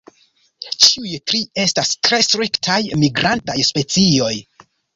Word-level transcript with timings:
Ĉiuj 0.85 1.11
tri 1.31 1.41
estas 1.65 1.93
tre 2.09 2.21
striktaj 2.29 2.81
migrantaj 3.05 3.61
specioj. 3.71 4.35